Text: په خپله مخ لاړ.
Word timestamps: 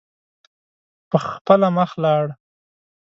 په 1.09 1.17
خپله 1.27 1.67
مخ 1.77 1.91
لاړ. 2.03 2.25